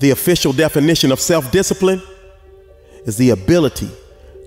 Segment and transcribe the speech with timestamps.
[0.00, 2.02] The official definition of self discipline
[3.04, 3.90] is the ability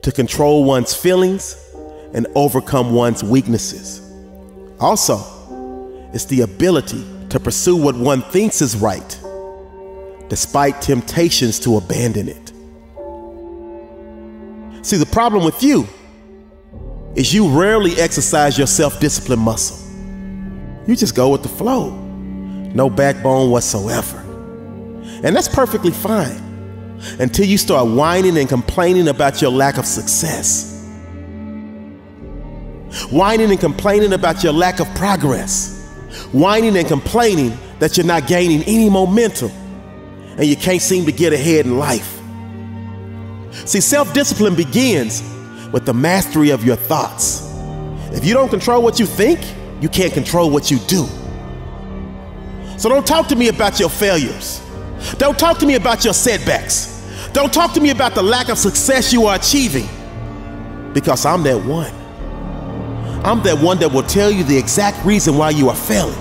[0.01, 1.55] to control one's feelings
[2.14, 4.01] and overcome one's weaknesses.
[4.79, 5.17] Also,
[6.13, 9.20] it's the ability to pursue what one thinks is right,
[10.30, 12.48] despite temptations to abandon it.
[14.86, 15.88] See, the problem with you
[17.16, 19.78] is you rarely exercise your self discipline muscle.
[20.88, 24.23] You just go with the flow, no backbone whatsoever.
[25.23, 26.44] And that's perfectly fine
[27.20, 30.73] until you start whining and complaining about your lack of success.
[33.12, 35.73] Whining and complaining about your lack of progress.
[36.31, 39.52] Whining and complaining that you're not gaining any momentum
[40.38, 42.20] and you can't seem to get ahead in life.
[43.66, 45.22] See, self discipline begins
[45.72, 47.44] with the mastery of your thoughts.
[48.11, 49.39] If you don't control what you think,
[49.81, 51.08] you can't control what you do.
[52.77, 54.61] So don't talk to me about your failures.
[55.18, 56.94] Don't talk to me about your setbacks.
[57.34, 59.88] Don't talk to me about the lack of success you are achieving
[60.94, 61.94] because I'm that one.
[63.26, 66.17] I'm that one that will tell you the exact reason why you are failing.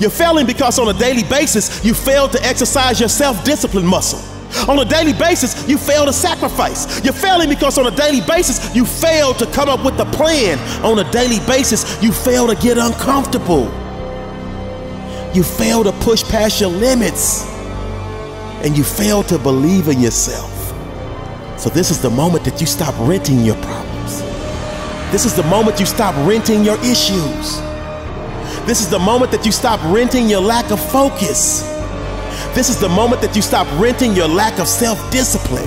[0.00, 4.20] You're failing because on a daily basis, you fail to exercise your self discipline muscle.
[4.68, 7.02] On a daily basis, you fail to sacrifice.
[7.04, 10.58] You're failing because on a daily basis, you fail to come up with a plan.
[10.84, 13.66] On a daily basis, you fail to get uncomfortable.
[15.34, 17.46] You fail to push past your limits.
[18.64, 20.52] And you fail to believe in yourself.
[21.58, 24.20] So, this is the moment that you stop renting your problems.
[25.12, 27.60] This is the moment you stop renting your issues.
[28.66, 31.62] This is the moment that you stop renting your lack of focus.
[32.54, 35.66] This is the moment that you stop renting your lack of self discipline.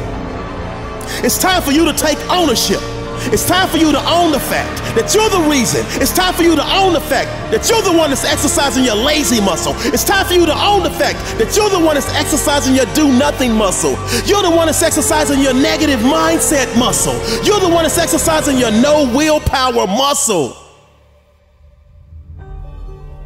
[1.24, 2.82] It's time for you to take ownership.
[3.30, 5.86] It's time for you to own the fact that you're the reason.
[6.02, 8.96] It's time for you to own the fact that you're the one that's exercising your
[8.96, 9.74] lazy muscle.
[9.94, 12.86] It's time for you to own the fact that you're the one that's exercising your
[12.94, 13.92] do nothing muscle.
[14.26, 17.14] You're the one that's exercising your negative mindset muscle.
[17.46, 20.58] You're the one that's exercising your no willpower muscle.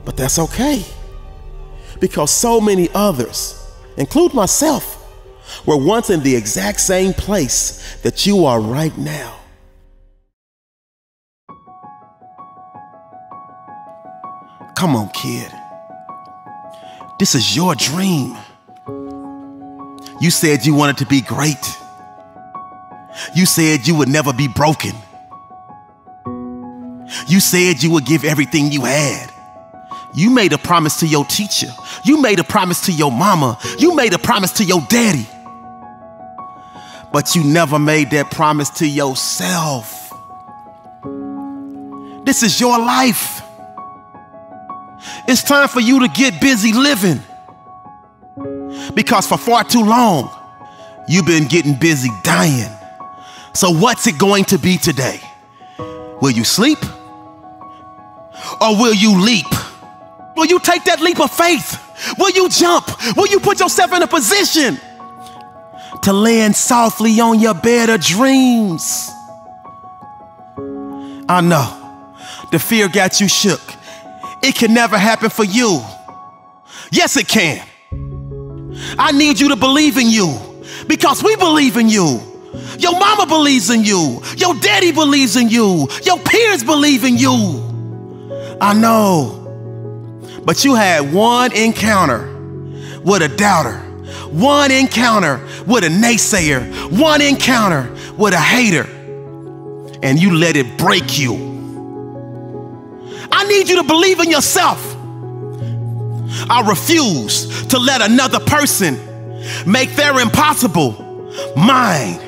[0.04, 0.86] But that's okay
[2.00, 5.02] because so many others, include myself,
[5.66, 9.40] were once in the exact same place that you are right now.
[14.76, 15.52] Come on, kid.
[17.18, 18.38] This is your dream.
[20.20, 21.66] You said you wanted to be great.
[23.36, 24.92] You said you would never be broken.
[27.28, 29.32] You said you would give everything you had.
[30.14, 31.68] You made a promise to your teacher.
[32.04, 33.58] You made a promise to your mama.
[33.80, 35.28] You made a promise to your daddy.
[37.12, 40.12] But you never made that promise to yourself.
[42.26, 43.45] This is your life.
[45.28, 47.20] It's time for you to get busy living.
[48.94, 50.30] Because for far too long,
[51.08, 52.70] you've been getting busy dying.
[53.54, 55.20] So, what's it going to be today?
[56.22, 56.78] Will you sleep?
[58.62, 59.48] Or will you leap?
[60.36, 61.82] Will you take that leap of faith?
[62.18, 62.88] Will you jump?
[63.16, 64.78] Will you put yourself in a position
[66.04, 69.10] to land softly on your bed of dreams?
[71.28, 71.82] I know
[72.52, 73.62] the fear got you shook.
[74.48, 75.82] It can never happen for you.
[76.92, 77.66] Yes, it can.
[79.00, 80.38] I need you to believe in you
[80.88, 82.22] because we believe in you.
[82.78, 84.22] Your mama believes in you.
[84.38, 85.88] Your daddy believes in you.
[86.04, 87.34] Your peers believe in you.
[88.62, 89.42] I know.
[90.46, 92.32] But you had one encounter
[93.04, 93.80] with a doubter,
[94.30, 98.86] one encounter with a naysayer, one encounter with a hater,
[100.04, 101.55] and you let it break you.
[103.32, 104.96] I need you to believe in yourself.
[106.50, 109.00] I refuse to let another person
[109.66, 110.92] make their impossible
[111.56, 112.20] mine.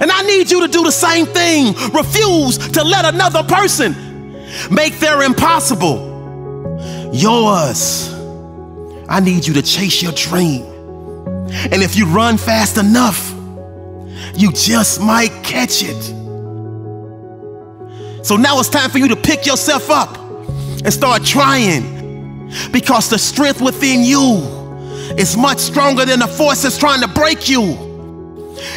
[0.00, 1.74] And I need you to do the same thing.
[1.92, 3.94] Refuse to let another person
[4.70, 6.12] make their impossible
[7.12, 8.12] yours.
[9.08, 10.62] I need you to chase your dream.
[10.64, 13.32] And if you run fast enough,
[14.34, 16.02] you just might catch it.
[18.24, 20.23] So now it's time for you to pick yourself up
[20.84, 24.38] and start trying because the strength within you
[25.18, 27.92] is much stronger than the forces trying to break you.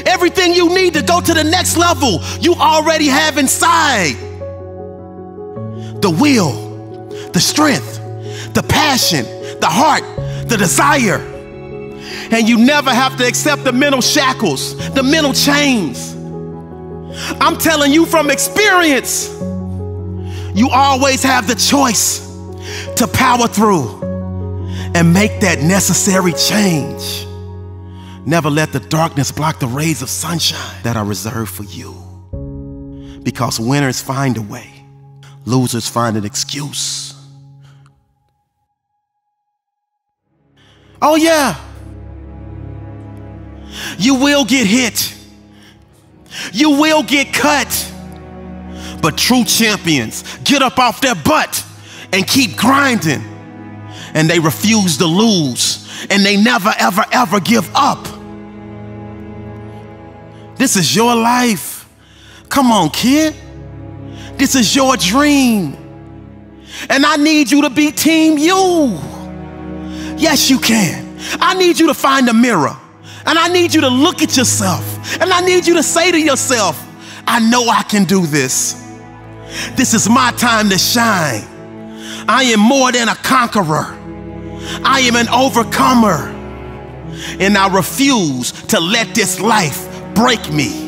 [0.06, 4.16] Everything you need to go to the next level, you already have inside
[6.02, 7.00] the will,
[7.32, 7.98] the strength,
[8.54, 9.26] the passion,
[9.60, 10.04] the heart,
[10.50, 11.20] the desire.
[12.32, 16.16] And you never have to accept the mental shackles, the mental chains.
[17.40, 19.30] I'm telling you from experience,
[20.58, 22.20] you always have the choice
[22.96, 24.02] to power through
[24.96, 27.28] and make that necessary change.
[28.26, 31.94] Never let the darkness block the rays of sunshine that are reserved for you.
[33.22, 34.84] Because winners find a way,
[35.46, 37.14] losers find an excuse.
[41.00, 41.56] Oh, yeah.
[44.00, 45.14] You will get hit.
[46.52, 47.94] You will get cut.
[49.02, 51.64] But true champions get up off their butt
[52.12, 53.22] and keep grinding.
[54.14, 55.88] And they refuse to lose.
[56.10, 58.08] And they never, ever, ever give up.
[60.58, 61.88] This is your life.
[62.50, 63.36] Come on, kid.
[64.38, 65.76] This is your dream.
[66.90, 68.98] And I need you to be Team You.
[70.18, 71.18] Yes, you can.
[71.40, 72.76] I need you to find a mirror.
[73.26, 75.22] And I need you to look at yourself.
[75.22, 76.82] And I need you to say to yourself,
[77.28, 78.87] I know I can do this.
[79.76, 81.44] This is my time to shine.
[82.28, 83.96] I am more than a conqueror.
[84.84, 86.34] I am an overcomer.
[87.40, 90.86] And I refuse to let this life break me.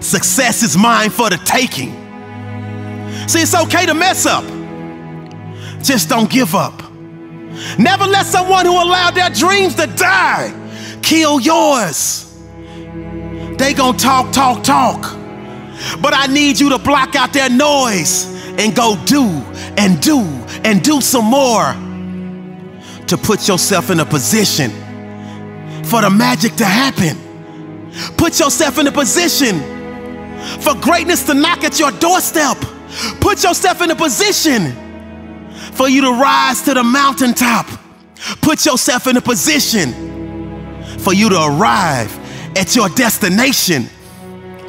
[0.00, 1.92] Success is mine for the taking.
[3.26, 4.44] See, it's okay to mess up.
[5.82, 6.82] Just don't give up.
[7.78, 10.54] Never let someone who allowed their dreams to die
[11.02, 12.24] kill yours.
[13.56, 15.17] They gonna talk, talk, talk.
[16.00, 18.26] But I need you to block out their noise
[18.58, 19.22] and go do
[19.76, 20.20] and do
[20.64, 21.74] and do some more
[23.06, 24.70] to put yourself in a position
[25.84, 27.16] for the magic to happen.
[28.16, 29.58] Put yourself in a position
[30.60, 32.58] for greatness to knock at your doorstep.
[33.20, 34.72] Put yourself in a position
[35.72, 37.66] for you to rise to the mountaintop.
[38.40, 39.92] Put yourself in a position
[40.98, 42.12] for you to arrive
[42.56, 43.88] at your destination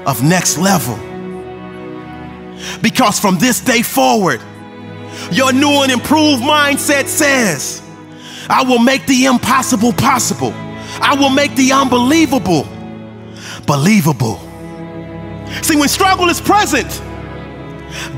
[0.05, 1.08] of next level.
[2.81, 4.41] Because from this day forward,
[5.31, 7.81] your new and improved mindset says,
[8.49, 10.53] I will make the impossible possible.
[11.01, 12.67] I will make the unbelievable
[13.65, 14.37] believable.
[15.61, 16.89] See, when struggle is present,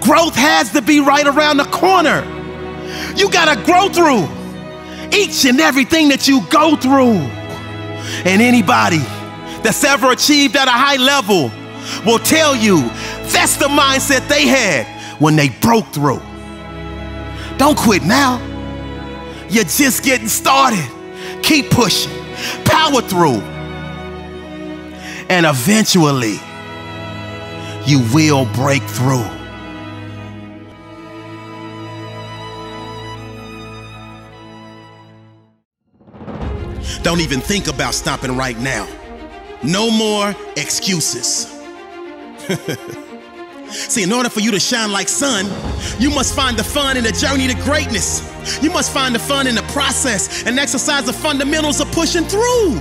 [0.02, 2.24] growth has to be right around the corner.
[3.16, 4.28] You got to grow through
[5.14, 7.20] each and everything that you go through.
[8.26, 9.00] And anybody
[9.64, 11.52] that's ever achieved at a high level
[12.06, 12.90] will tell you
[13.32, 14.86] that's the mindset they had
[15.20, 16.22] when they broke through.
[17.58, 18.40] Don't quit now.
[19.50, 20.88] You're just getting started.
[21.44, 22.12] Keep pushing,
[22.64, 23.42] power through
[25.32, 26.36] and eventually
[27.86, 29.24] you will break through.
[37.02, 38.90] Don't even think about stopping right now.
[39.64, 41.48] No more excuses.
[43.72, 45.46] See, in order for you to shine like sun,
[46.00, 48.22] you must find the fun in the journey to greatness.
[48.62, 52.80] You must find the fun in the process and exercise the fundamentals of pushing through.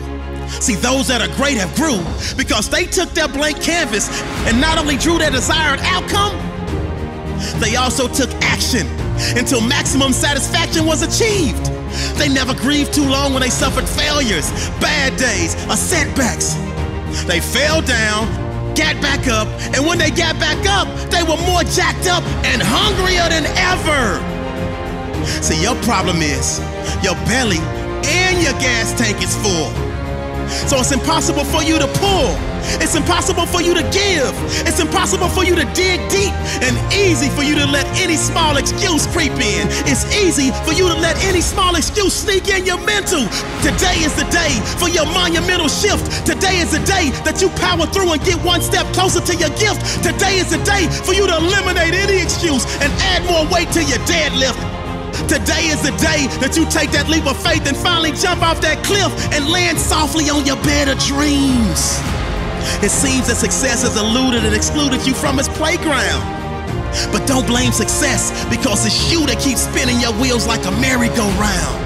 [0.61, 2.03] See, those that are great have grew
[2.37, 4.09] because they took their blank canvas
[4.49, 6.37] and not only drew their desired outcome,
[7.61, 8.87] they also took action
[9.37, 11.67] until maximum satisfaction was achieved.
[12.19, 14.51] They never grieved too long when they suffered failures,
[14.81, 16.55] bad days, or setbacks.
[17.27, 18.27] They fell down,
[18.75, 22.63] got back up, and when they got back up, they were more jacked up and
[22.63, 24.21] hungrier than ever.
[25.43, 26.59] See, your problem is
[27.03, 27.61] your belly
[28.05, 29.90] and your gas tank is full.
[30.69, 32.37] So it's impossible for you to pull.
[32.81, 34.33] It's impossible for you to give.
[34.69, 38.57] It's impossible for you to dig deep and easy for you to let any small
[38.57, 39.67] excuse creep in.
[39.89, 43.27] It's easy for you to let any small excuse sneak in your mental.
[43.65, 46.27] Today is the day for your monumental shift.
[46.27, 49.51] Today is the day that you power through and get one step closer to your
[49.57, 49.81] gift.
[50.03, 53.83] Today is the day for you to eliminate any excuse and add more weight to
[53.85, 54.70] your deadlift.
[55.29, 58.61] Today is the day that you take that leap of faith and finally jump off
[58.63, 62.01] that cliff and land softly on your bed of dreams.
[62.81, 66.23] It seems that success has eluded and excluded you from its playground.
[67.15, 71.77] But don't blame success because it's you that keeps spinning your wheels like a merry-go-round.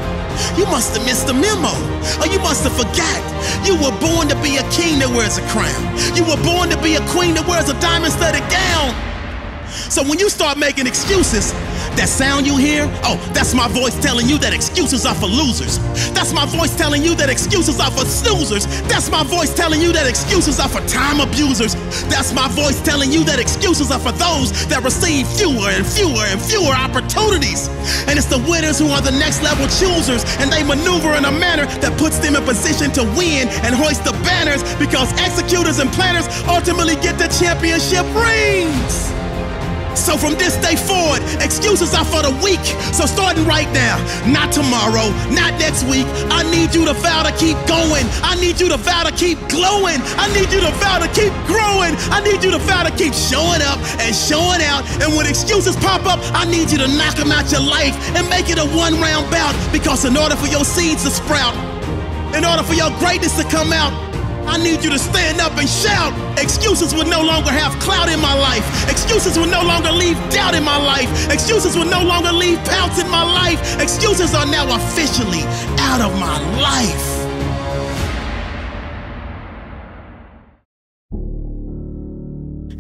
[0.59, 1.71] You must have missed the memo,
[2.19, 3.23] or you must have forgot.
[3.63, 5.79] You were born to be a king that wears a crown.
[6.17, 8.91] You were born to be a queen that wears a diamond-studded gown.
[9.91, 11.55] So when you start making excuses,
[11.97, 12.91] that sound you hear?
[13.05, 15.79] Oh, that's my voice telling you that excuses are for losers.
[16.15, 18.67] That's my voice telling you that excuses are for snoozers.
[18.89, 21.75] That's my voice telling you that excuses are for time abusers.
[22.11, 26.25] That's my voice telling you that excuses are for those that receive fewer and fewer
[26.27, 27.69] and fewer opportunities.
[28.11, 31.33] And it's the winners who are the next level choosers, and they maneuver in a
[31.33, 35.91] manner that puts them in position to win and hoist the banners because executors and
[35.93, 39.24] planners ultimately get the championship rings.
[39.97, 42.63] So from this day forward, excuses are for the weak.
[42.93, 47.33] So starting right now, not tomorrow, not next week, I need you to vow to
[47.39, 48.05] keep going.
[48.23, 49.99] I need you to vow to keep glowing.
[50.19, 51.95] I need you to vow to keep growing.
[52.11, 54.83] I need you to vow to keep showing up and showing out.
[55.01, 58.29] And when excuses pop up, I need you to knock them out your life and
[58.29, 59.55] make it a one round bout.
[59.73, 61.55] Because in order for your seeds to sprout,
[62.35, 63.93] in order for your greatness to come out,
[64.47, 66.13] I need you to stand up and shout.
[66.39, 68.65] Excuses will no longer have clout in my life.
[68.91, 71.31] Excuses will no longer leave doubt in my life.
[71.31, 73.81] Excuses will no longer leave pounce in my life.
[73.81, 75.43] Excuses are now officially
[75.79, 77.25] out of my life.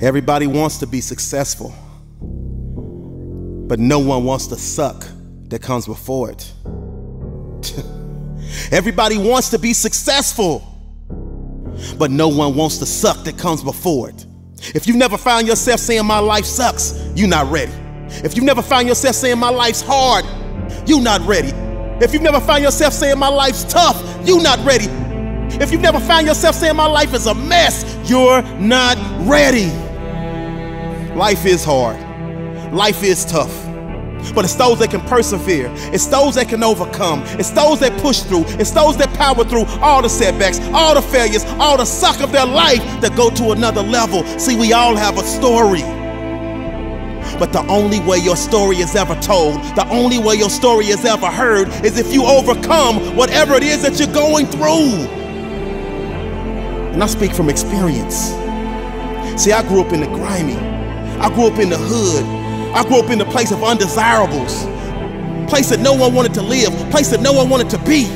[0.03, 1.73] Everybody wants to be successful,
[3.69, 5.07] but no one wants the suck
[5.49, 6.53] that comes before it.
[8.71, 10.74] Everybody wants to be successful
[11.99, 14.27] but no one wants the suck that comes before it.
[14.75, 17.73] If you've never found yourself saying my life sucks, you're not ready.
[18.25, 20.25] If you've never found yourself saying my life's hard,
[20.87, 21.53] you're not ready.
[22.05, 24.87] If you've never found yourself saying my life's tough, you're not ready.
[25.61, 29.71] If you've never found yourself saying my life is a mess, you're not ready.
[31.15, 32.01] Life is hard.
[32.73, 33.64] Life is tough.
[34.33, 35.71] But it's those that can persevere.
[35.93, 37.23] It's those that can overcome.
[37.39, 38.45] It's those that push through.
[38.61, 42.33] It's those that power through all the setbacks, all the failures, all the suck of
[42.33, 44.25] their life that go to another level.
[44.39, 45.83] See, we all have a story.
[47.39, 51.05] But the only way your story is ever told, the only way your story is
[51.05, 55.09] ever heard, is if you overcome whatever it is that you're going through.
[56.93, 58.31] And I speak from experience.
[59.37, 60.55] See, I grew up in the grimy,
[61.19, 62.44] I grew up in the hood.
[62.75, 64.65] I grew up in the place of undesirables,
[65.49, 68.09] place that no one wanted to live, place that no one wanted to be.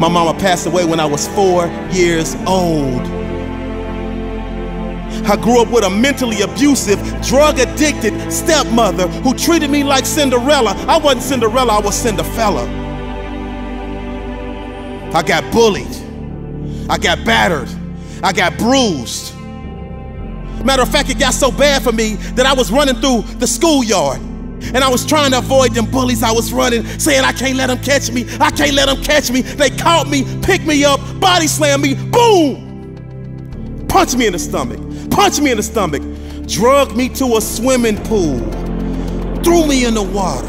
[0.00, 3.02] My mama passed away when I was four years old.
[5.26, 10.70] I grew up with a mentally abusive, drug addicted stepmother who treated me like Cinderella.
[10.88, 12.66] I wasn't Cinderella, I was Cinderfella.
[15.12, 15.94] I got bullied,
[16.88, 17.68] I got battered,
[18.22, 19.34] I got bruised.
[20.64, 23.46] Matter of fact, it got so bad for me that I was running through the
[23.46, 24.20] schoolyard.
[24.20, 26.22] And I was trying to avoid them bullies.
[26.22, 28.26] I was running, saying, I can't let them catch me.
[28.40, 29.42] I can't let them catch me.
[29.42, 32.66] They caught me, picked me up, body slammed me, boom!
[33.88, 34.78] Punched me in the stomach,
[35.10, 36.02] punched me in the stomach,
[36.46, 38.38] drugged me to a swimming pool,
[39.42, 40.46] threw me in the water,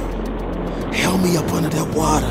[0.92, 2.26] held me up under that water.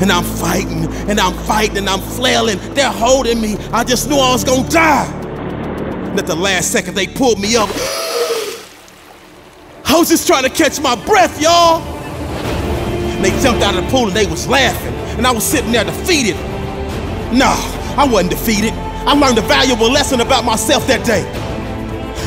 [0.00, 2.58] And I'm fighting, and I'm fighting, and I'm flailing.
[2.74, 3.56] They're holding me.
[3.72, 5.17] I just knew I was gonna die.
[6.18, 7.68] And at the last second, they pulled me up.
[9.86, 11.78] I was just trying to catch my breath, y'all.
[13.22, 14.92] They jumped out of the pool and they was laughing.
[15.16, 16.34] And I was sitting there defeated.
[17.32, 17.54] No,
[17.96, 18.72] I wasn't defeated.
[18.72, 21.22] I learned a valuable lesson about myself that day.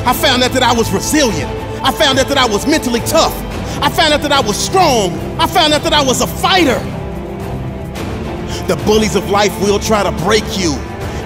[0.05, 1.51] I found out that I was resilient.
[1.83, 3.35] I found out that I was mentally tough.
[3.83, 5.11] I found out that I was strong.
[5.37, 6.79] I found out that I was a fighter.
[8.67, 10.75] The bullies of life will try to break you.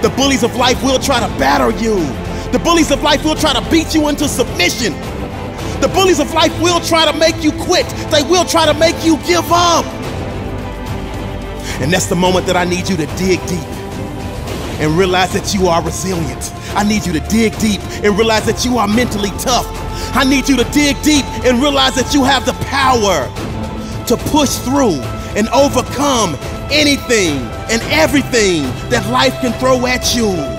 [0.01, 2.24] The bullies of life will try to batter you.
[2.55, 4.93] The bullies of life will try to beat you into submission.
[5.81, 7.85] The bullies of life will try to make you quit.
[8.11, 9.83] They will try to make you give up.
[11.81, 13.67] And that's the moment that I need you to dig deep
[14.79, 16.53] and realize that you are resilient.
[16.75, 19.67] I need you to dig deep and realize that you are mentally tough.
[20.15, 23.27] I need you to dig deep and realize that you have the power
[24.07, 25.01] to push through
[25.35, 26.37] and overcome
[26.71, 27.35] anything
[27.69, 30.54] and everything that life can throw at you.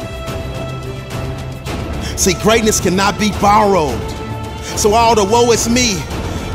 [2.16, 4.00] See, greatness cannot be borrowed.
[4.78, 6.00] So all the woe is me,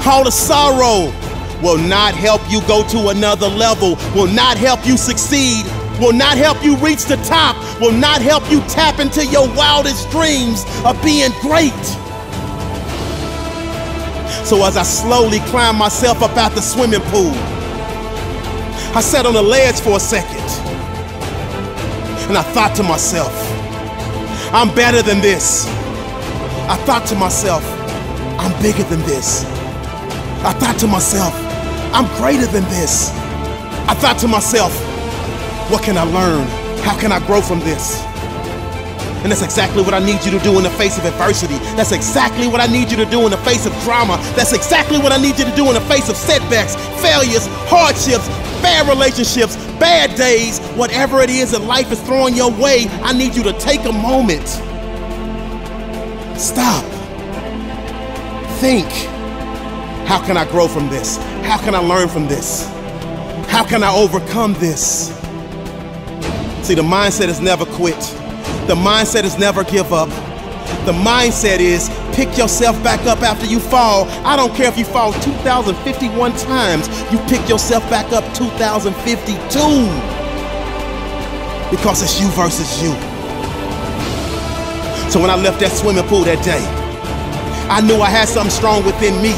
[0.05, 1.13] all the sorrow
[1.61, 5.65] will not help you go to another level, will not help you succeed,
[5.99, 10.09] will not help you reach the top, will not help you tap into your wildest
[10.09, 11.71] dreams of being great.
[14.43, 17.31] So as I slowly climbed myself up out the swimming pool,
[18.93, 20.41] I sat on the ledge for a second
[22.27, 23.50] and I thought to myself,
[24.53, 25.65] I'm better than this.
[26.67, 27.63] I thought to myself,
[28.37, 29.45] I'm bigger than this.
[30.43, 31.31] I thought to myself,
[31.95, 33.11] I'm greater than this.
[33.87, 34.75] I thought to myself,
[35.71, 36.45] what can I learn?
[36.83, 38.03] How can I grow from this?
[39.23, 41.55] And that's exactly what I need you to do in the face of adversity.
[41.79, 44.17] That's exactly what I need you to do in the face of drama.
[44.35, 48.27] That's exactly what I need you to do in the face of setbacks, failures, hardships,
[48.59, 53.35] bad relationships, bad days, whatever it is that life is throwing your way, I need
[53.35, 54.47] you to take a moment.
[56.39, 56.85] Stop.
[58.61, 58.87] Think.
[60.07, 61.17] How can I grow from this?
[61.47, 62.67] How can I learn from this?
[63.49, 65.07] How can I overcome this?
[66.61, 67.99] See, the mindset is never quit.
[68.67, 70.09] The mindset is never give up.
[70.85, 74.07] The mindset is pick yourself back up after you fall.
[74.25, 79.39] I don't care if you fall 2,051 times, you pick yourself back up 2,052.
[81.69, 82.91] Because it's you versus you.
[85.09, 86.63] So when I left that swimming pool that day,
[87.69, 89.33] I knew I had something strong within me.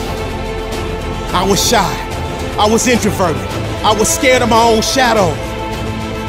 [1.34, 1.94] I was shy.
[2.58, 3.42] I was introverted.
[3.86, 5.30] I was scared of my own shadow.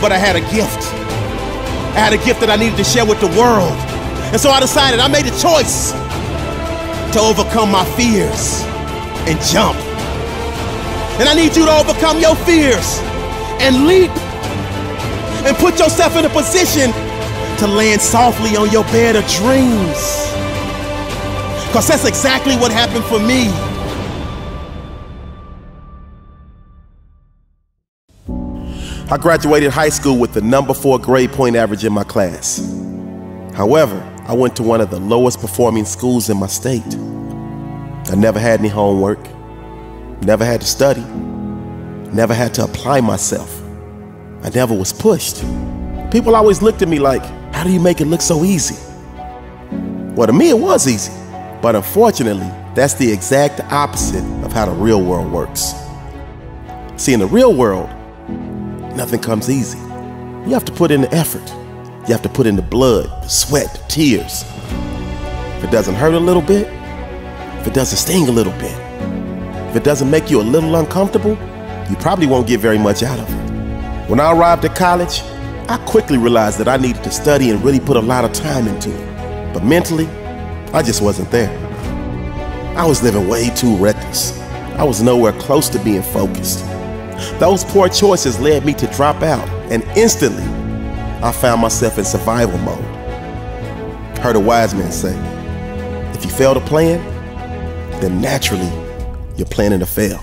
[0.01, 0.81] But I had a gift.
[1.97, 3.73] I had a gift that I needed to share with the world.
[4.33, 5.93] And so I decided, I made a choice
[7.15, 8.63] to overcome my fears
[9.29, 9.79] and jump.
[11.21, 12.99] And I need you to overcome your fears
[13.63, 14.11] and leap
[15.47, 16.91] and put yourself in a position
[17.59, 20.27] to land softly on your bed of dreams.
[21.69, 23.47] Because that's exactly what happened for me.
[29.09, 32.59] I graduated high school with the number four grade point average in my class.
[33.55, 36.95] However, I went to one of the lowest performing schools in my state.
[38.11, 39.19] I never had any homework,
[40.23, 43.61] never had to study, never had to apply myself.
[44.43, 45.43] I never was pushed.
[46.11, 48.77] People always looked at me like, how do you make it look so easy?
[50.15, 51.13] Well, to me, it was easy.
[51.61, 55.75] But unfortunately, that's the exact opposite of how the real world works.
[56.97, 57.91] See, in the real world,
[58.97, 59.79] nothing comes easy.
[59.79, 61.45] You have to put in the effort.
[62.07, 64.45] You have to put in the blood, the sweat, the tears.
[65.57, 66.67] If it doesn't hurt a little bit,
[67.61, 68.79] if it doesn't sting a little bit,
[69.71, 71.31] if it doesn't make you a little uncomfortable,
[71.89, 74.11] you probably won't get very much out of it.
[74.11, 75.23] When I arrived at college,
[75.67, 78.69] I quickly realized that I needed to study and really put a lot of time
[78.69, 79.55] into it.
[79.55, 80.07] But mentally,
[80.75, 81.49] I just wasn't there.
[82.77, 84.39] I was living way too reckless.
[84.77, 86.67] I was nowhere close to being focused.
[87.41, 90.45] Those poor choices led me to drop out, and instantly
[91.25, 92.85] I found myself in survival mode.
[94.19, 95.17] Heard a wise man say,
[96.15, 97.01] if you fail to plan,
[98.03, 98.71] then naturally
[99.35, 100.23] you're planning to fail.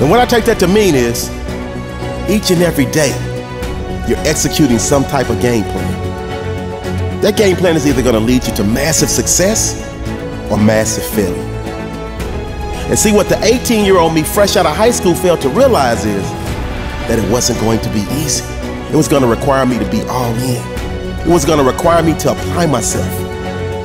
[0.00, 1.28] And what I take that to mean is,
[2.26, 3.10] each and every day,
[4.08, 7.20] you're executing some type of game plan.
[7.20, 9.78] That game plan is either going to lead you to massive success
[10.50, 11.36] or massive failure.
[12.88, 15.50] And see what the 18 year old me fresh out of high school failed to
[15.50, 16.22] realize is
[17.08, 18.53] that it wasn't going to be easy.
[18.94, 20.62] It was going to require me to be all in.
[21.22, 23.12] It was going to require me to apply myself.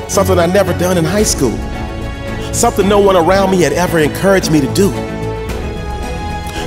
[0.08, 1.58] Something I never done in high school.
[2.54, 4.92] Something no one around me had ever encouraged me to do.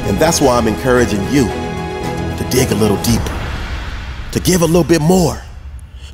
[0.09, 3.41] And that's why I'm encouraging you to dig a little deeper,
[4.33, 5.41] to give a little bit more,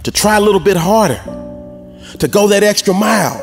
[0.03, 1.23] to try a little bit harder,
[2.19, 3.43] to go that extra mile.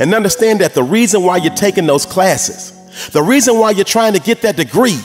[0.00, 2.72] And understand that the reason why you're taking those classes,
[3.10, 4.98] the reason why you're trying to get that degree,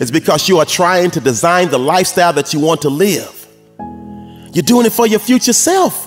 [0.00, 3.46] is because you are trying to design the lifestyle that you want to live.
[4.52, 6.04] You're doing it for your future self.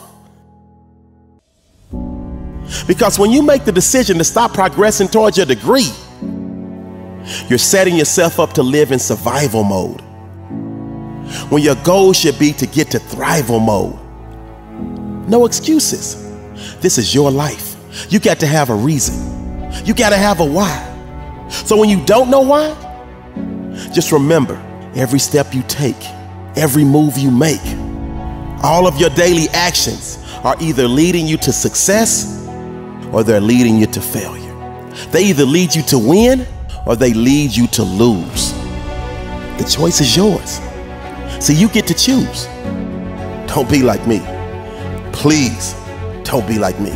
[2.87, 5.89] Because when you make the decision to stop progressing towards your degree,
[7.47, 10.01] you're setting yourself up to live in survival mode.
[11.51, 13.99] When your goal should be to get to thrival mode.
[15.29, 16.25] No excuses.
[16.79, 17.75] This is your life.
[18.09, 19.15] You got to have a reason.
[19.85, 20.85] You got to have a why.
[21.49, 22.75] So when you don't know why,
[23.93, 24.55] just remember
[24.95, 26.01] every step you take,
[26.55, 27.65] every move you make,
[28.63, 32.45] all of your daily actions are either leading you to success
[33.11, 34.45] or they're leading you to failure.
[35.11, 36.45] They either lead you to win
[36.85, 38.53] or they lead you to lose.
[39.57, 40.59] The choice is yours.
[41.43, 42.45] So you get to choose.
[43.47, 44.19] Don't be like me.
[45.11, 45.73] Please
[46.23, 46.91] don't be like me.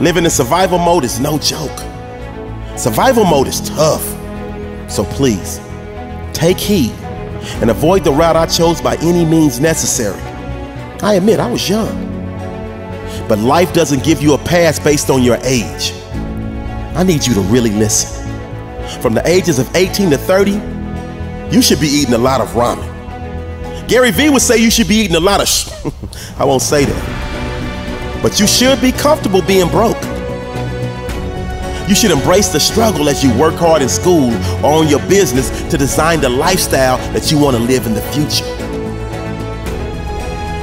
[0.00, 1.78] Living in survival mode is no joke.
[2.76, 4.04] Survival mode is tough.
[4.90, 5.58] So please,
[6.36, 6.90] take heed
[7.60, 10.20] and avoid the route I chose by any means necessary.
[11.02, 11.96] I admit I was young,
[13.26, 15.92] but life doesn't give you a pass based on your age.
[16.94, 18.22] I need you to really listen.
[19.00, 20.52] From the ages of 18 to 30,
[21.54, 22.92] you should be eating a lot of ramen.
[23.88, 25.70] Gary Vee would say you should be eating a lot of sh-
[26.38, 28.22] I won't say that.
[28.22, 29.95] But you should be comfortable being broke.
[31.88, 35.50] You should embrace the struggle as you work hard in school or on your business
[35.70, 38.44] to design the lifestyle that you want to live in the future.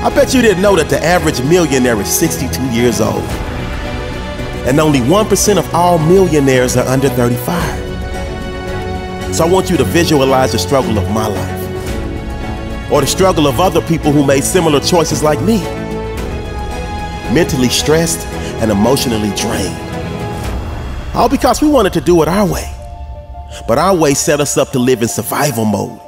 [0.03, 3.23] I bet you didn't know that the average millionaire is 62 years old.
[4.67, 7.83] And only 1% of all millionaires are under 35.
[9.33, 11.63] So I want you to visualize the struggle of my life
[12.91, 15.63] or the struggle of other people who made similar choices like me.
[17.33, 18.27] Mentally stressed
[18.61, 19.92] and emotionally drained.
[21.15, 22.71] All because we wanted to do it our way.
[23.67, 25.99] But our way set us up to live in survival mode.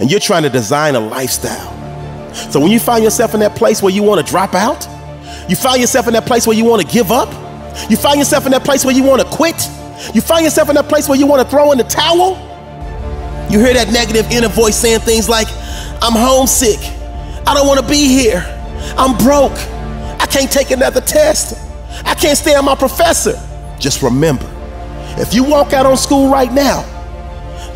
[0.00, 1.74] And you're trying to design a lifestyle.
[2.50, 4.86] So when you find yourself in that place where you want to drop out,
[5.48, 7.28] You find yourself in that place where you want to give up?
[7.90, 9.56] You find yourself in that place where you want to quit?
[10.14, 12.36] You find yourself in that place where you want to throw in the towel?
[13.50, 15.48] You hear that negative inner voice saying things like,
[16.02, 16.78] I'm homesick.
[17.46, 18.44] I don't want to be here.
[18.98, 19.56] I'm broke.
[20.20, 21.56] I can't take another test.
[22.04, 23.40] I can't stay on my professor.
[23.78, 24.48] Just remember,
[25.18, 26.84] if you walk out on school right now,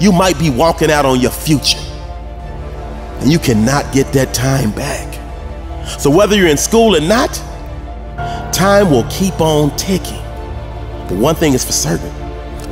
[0.01, 1.79] you might be walking out on your future.
[3.21, 5.09] And you cannot get that time back.
[6.01, 7.33] So whether you're in school or not,
[8.53, 10.23] time will keep on ticking.
[11.09, 12.11] But one thing is for certain,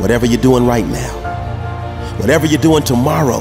[0.01, 3.41] whatever you're doing right now, whatever you're doing tomorrow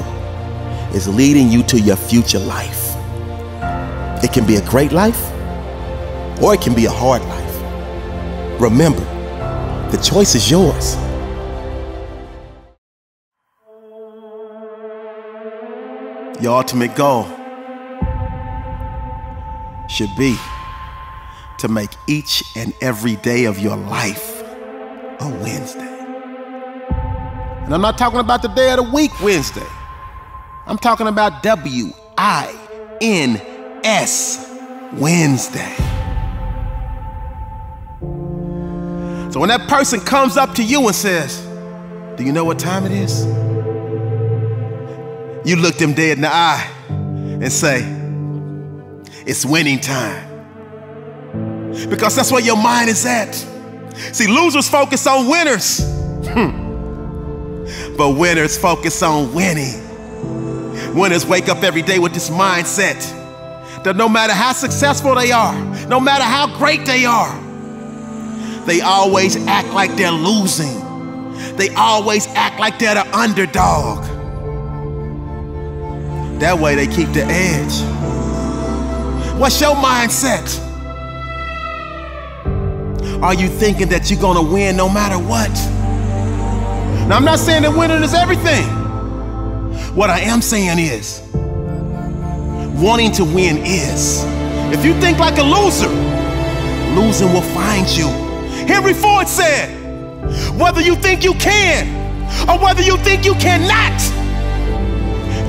[0.93, 2.95] is leading you to your future life.
[4.23, 5.32] It can be a great life
[6.41, 8.62] or it can be a hard life.
[8.62, 9.04] Remember,
[9.91, 10.95] the choice is yours.
[16.41, 17.25] Your ultimate goal
[19.89, 20.38] should be
[21.58, 24.41] to make each and every day of your life
[25.19, 25.82] a Wednesday.
[27.65, 29.67] And I'm not talking about the day of the week, Wednesday.
[30.65, 33.41] I'm talking about W I N
[33.84, 34.49] S,
[34.93, 35.88] Wednesday.
[39.29, 41.39] So when that person comes up to you and says,
[42.17, 43.25] Do you know what time it is?
[45.47, 47.81] You look them dead in the eye and say,
[49.27, 50.27] It's winning time.
[51.89, 53.35] Because that's where your mind is at.
[54.13, 55.79] See, losers focus on winners,
[56.27, 57.67] hmm.
[57.97, 59.85] but winners focus on winning.
[60.95, 62.99] Winners wake up every day with this mindset
[63.83, 65.53] that no matter how successful they are,
[65.87, 67.48] no matter how great they are,
[68.69, 70.75] they always act like they're losing.
[71.58, 74.05] They always act like they're the underdog.
[76.39, 77.82] That way they keep the edge.
[79.39, 80.47] What's your mindset?
[83.23, 85.49] Are you thinking that you're gonna win no matter what?
[87.10, 88.65] Now, I'm not saying that winning is everything.
[89.95, 91.21] What I am saying is,
[92.79, 94.23] wanting to win is.
[94.71, 95.89] If you think like a loser,
[96.93, 98.28] losing will find you.
[98.69, 99.67] Henry Ford said,
[100.60, 101.88] whether you think you can
[102.47, 103.99] or whether you think you cannot,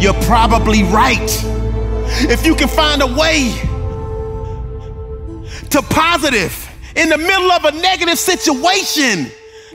[0.03, 1.31] you're probably right.
[2.31, 3.53] If you can find a way
[5.69, 9.31] to positive in the middle of a negative situation,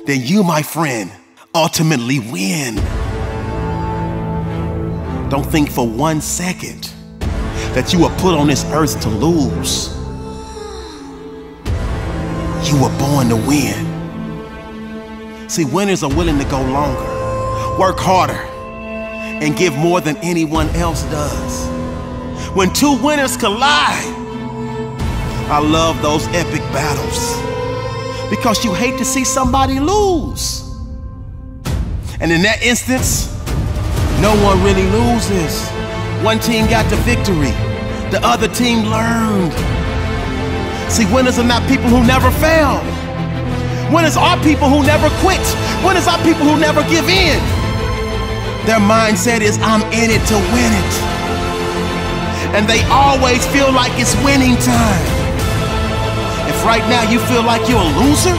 [0.08, 1.12] then you, my friend,
[1.54, 2.78] ultimately win.
[5.30, 6.92] Don't think for one second
[7.76, 10.05] that you were put on this earth to lose.
[12.76, 13.86] You were born to win.
[15.50, 21.04] See, winners are willing to go longer, work harder, and give more than anyone else
[21.04, 21.68] does.
[22.54, 24.14] When two winners collide,
[25.48, 27.40] I love those epic battles
[28.30, 30.70] because you hate to see somebody lose.
[32.20, 33.34] And in that instance,
[34.20, 35.66] no one really loses.
[36.26, 37.52] One team got the victory,
[38.12, 39.75] the other team learned.
[40.90, 42.80] See, winners are not people who never fail.
[43.94, 45.42] Winners are people who never quit.
[45.86, 47.38] Winners are people who never give in.
[48.66, 50.94] Their mindset is, I'm in it to win it.
[52.58, 55.06] And they always feel like it's winning time.
[56.50, 58.34] If right now you feel like you're a loser,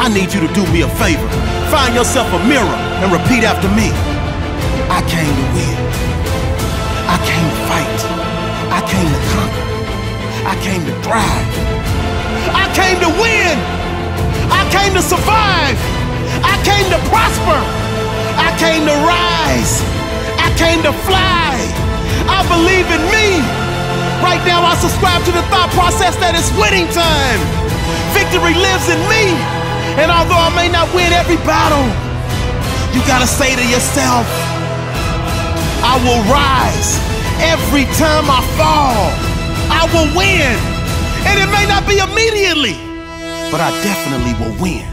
[0.00, 1.28] I need you to do me a favor.
[1.70, 3.92] Find yourself a mirror and repeat after me.
[4.90, 5.78] I came to win.
[7.06, 8.00] I came to fight.
[8.72, 9.79] I came to conquer.
[10.46, 11.52] I came to thrive.
[12.56, 13.56] I came to win.
[14.48, 15.76] I came to survive.
[16.40, 17.60] I came to prosper.
[18.40, 19.84] I came to rise.
[20.40, 21.56] I came to fly.
[22.24, 23.44] I believe in me.
[24.24, 27.40] Right now, I subscribe to the thought process that it's winning time.
[28.16, 29.36] Victory lives in me.
[30.00, 31.84] And although I may not win every battle,
[32.96, 34.24] you gotta say to yourself,
[35.84, 36.96] I will rise
[37.40, 39.29] every time I fall.
[39.70, 40.56] I will win.
[41.26, 42.74] And it may not be immediately,
[43.50, 44.86] but I definitely will win.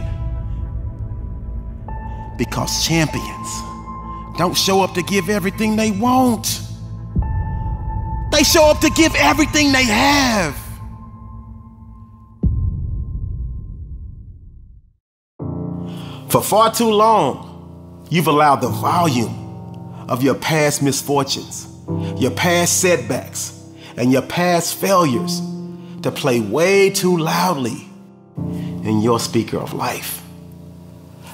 [2.38, 3.50] Because champions
[4.38, 6.62] don't show up to give everything they want.
[8.32, 10.56] They show up to give everything they have.
[16.30, 19.34] For far too long, you've allowed the volume
[20.10, 21.68] of your past misfortunes,
[22.18, 23.57] your past setbacks,
[23.98, 25.42] and your past failures
[26.04, 27.88] to play way too loudly
[28.38, 30.22] in your speaker of life.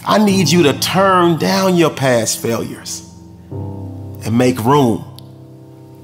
[0.06, 3.10] I need you to turn down your past failures
[3.52, 5.06] and make room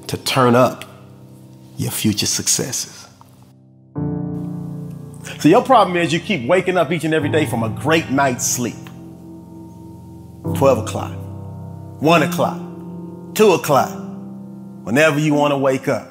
[0.08, 0.86] to turn up
[1.78, 3.08] your future successes.
[5.40, 8.10] So your problem is you keep waking up each and every day from a great
[8.10, 8.76] night's sleep.
[10.56, 11.14] 12 o'clock,
[12.02, 12.62] 1 o'clock,
[13.36, 13.98] 2 o'clock,
[14.84, 16.09] whenever you want to wake up.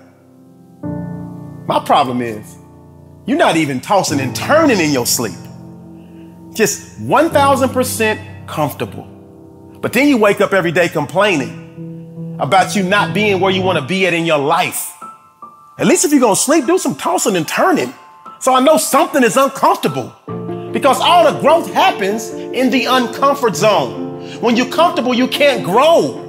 [1.69, 2.57] My problem is
[3.27, 5.37] you're not even tossing and turning in your sleep.
[6.55, 9.05] Just 1000% comfortable.
[9.83, 13.79] But then you wake up every day complaining about you not being where you want
[13.79, 14.95] to be at in your life.
[15.79, 17.93] At least if you're going to sleep, do some tossing and turning.
[18.41, 20.11] So I know something is uncomfortable
[20.73, 24.41] because all the growth happens in the uncomfort zone.
[24.41, 26.25] When you're comfortable, you can't grow.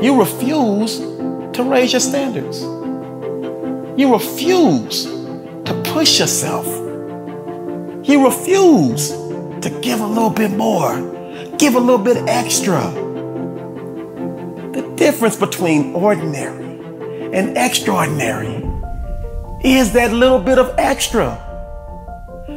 [0.00, 2.77] You refuse to raise your standards.
[3.98, 6.66] You refuse to push yourself.
[8.06, 10.94] You refuse to give a little bit more,
[11.58, 12.80] give a little bit extra.
[14.72, 18.62] The difference between ordinary and extraordinary
[19.64, 21.34] is that little bit of extra.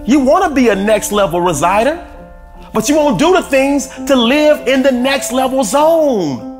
[0.06, 2.08] You want to be a next level resider,
[2.72, 6.51] but you won't do the things to live in the next level zone.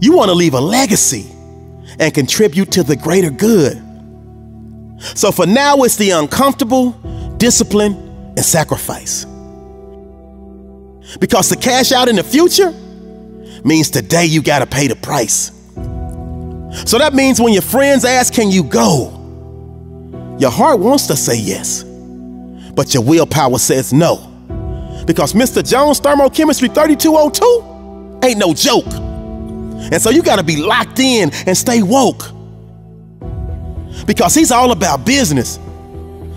[0.00, 1.30] You want to leave a legacy
[1.98, 3.76] and contribute to the greater good.
[5.14, 6.90] So for now, it's the uncomfortable,
[7.36, 7.94] discipline,
[8.36, 9.26] and sacrifice.
[11.18, 12.70] Because to cash out in the future
[13.64, 15.52] means today you got to pay the price.
[16.86, 19.16] So that means when your friends ask, Can you go?
[20.38, 24.26] Your heart wants to say yes, but your willpower says no.
[25.06, 25.68] Because Mr.
[25.68, 29.09] Jones Thermochemistry 3202 ain't no joke.
[29.92, 32.30] And so you got to be locked in and stay woke.
[34.06, 35.58] Because he's all about business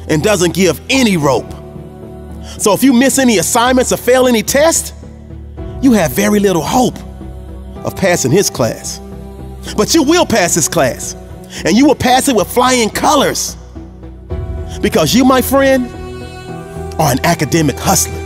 [0.09, 1.51] and doesn't give any rope.
[2.57, 4.93] So if you miss any assignments or fail any test,
[5.81, 6.97] you have very little hope
[7.85, 8.99] of passing his class.
[9.75, 11.15] But you will pass his class,
[11.65, 13.55] and you will pass it with flying colors.
[14.81, 15.87] Because you, my friend,
[16.99, 18.22] are an academic hustler.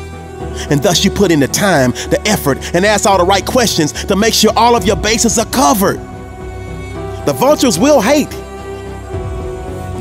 [0.70, 3.92] And thus you put in the time, the effort, and ask all the right questions
[4.06, 5.98] to make sure all of your bases are covered.
[7.26, 8.32] The vultures will hate.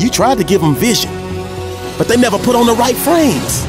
[0.00, 1.10] You tried to give them vision,
[1.98, 3.66] but they never put on the right frames.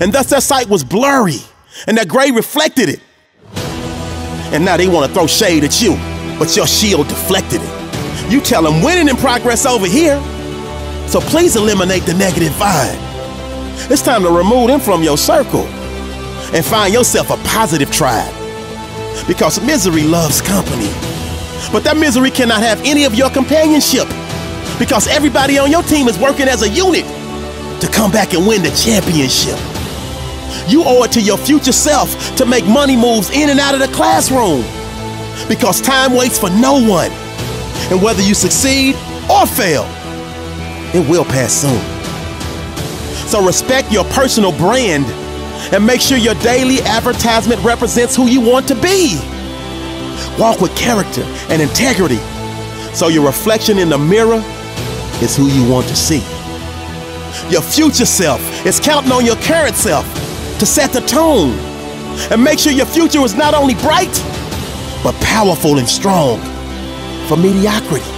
[0.00, 1.38] And thus their sight was blurry,
[1.86, 3.00] and their gray reflected it.
[4.52, 5.96] And now they want to throw shade at you,
[6.38, 8.32] but your shield deflected it.
[8.32, 10.20] You tell them winning in progress over here,
[11.06, 12.98] so please eliminate the negative vibe.
[13.90, 15.66] It's time to remove them from your circle
[16.52, 18.32] and find yourself a positive tribe.
[19.26, 20.88] Because misery loves company.
[21.72, 24.08] But that misery cannot have any of your companionship.
[24.78, 27.04] Because everybody on your team is working as a unit
[27.80, 29.58] to come back and win the championship.
[30.68, 33.80] You owe it to your future self to make money moves in and out of
[33.80, 34.62] the classroom.
[35.48, 37.10] Because time waits for no one.
[37.90, 38.94] And whether you succeed
[39.30, 39.84] or fail,
[40.94, 41.80] it will pass soon.
[43.28, 45.04] So respect your personal brand
[45.72, 49.18] and make sure your daily advertisement represents who you want to be.
[50.38, 52.18] Walk with character and integrity
[52.94, 54.42] so your reflection in the mirror
[55.22, 56.22] is who you want to see.
[57.50, 60.04] Your future self is counting on your current self
[60.58, 61.50] to set the tone
[62.32, 64.12] and make sure your future is not only bright,
[65.04, 66.40] but powerful and strong
[67.28, 68.17] for mediocrity.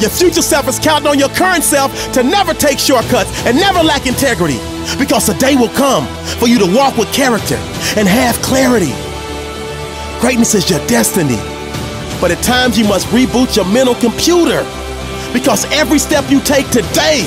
[0.00, 3.82] Your future self is counting on your current self to never take shortcuts and never
[3.82, 4.58] lack integrity
[4.98, 6.06] because the day will come
[6.38, 7.56] for you to walk with character
[7.96, 8.92] and have clarity.
[10.20, 11.36] Greatness is your destiny,
[12.20, 14.62] but at times you must reboot your mental computer
[15.32, 17.22] because every step you take today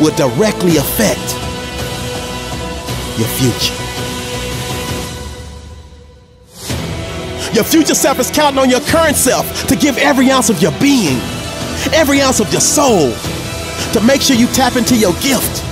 [0.00, 1.34] will directly affect
[3.18, 3.85] your future.
[7.56, 10.72] Your future self is counting on your current self to give every ounce of your
[10.72, 11.16] being,
[11.94, 13.14] every ounce of your soul,
[13.94, 15.64] to make sure you tap into your gift.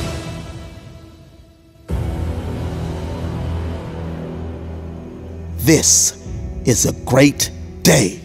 [5.58, 6.26] This
[6.64, 7.50] is a great
[7.82, 8.18] day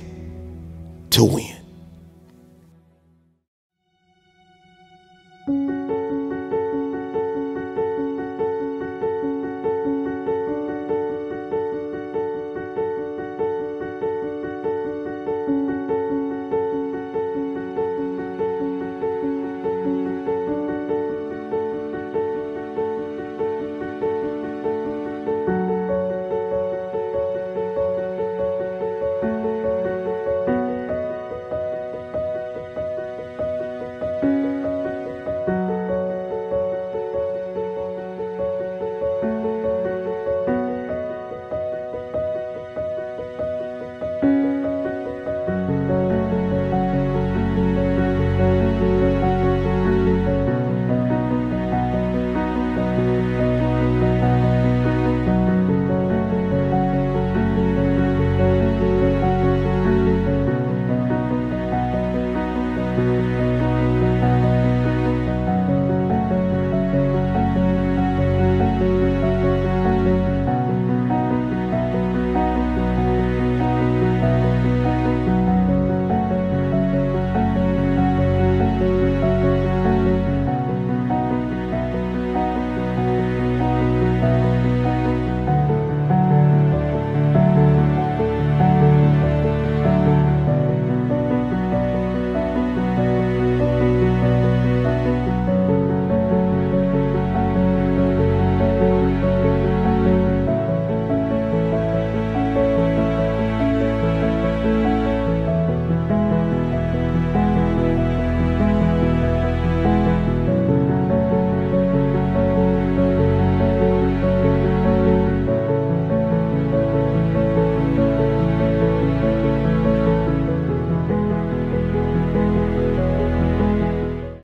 [1.10, 1.59] to win.